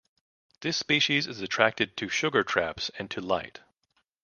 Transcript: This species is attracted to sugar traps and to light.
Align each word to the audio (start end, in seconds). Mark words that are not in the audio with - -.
This 0.61 0.77
species 0.77 1.27
is 1.27 1.41
attracted 1.41 1.95
to 1.97 2.09
sugar 2.09 2.43
traps 2.43 2.89
and 2.97 3.07
to 3.11 3.21
light. 3.21 3.59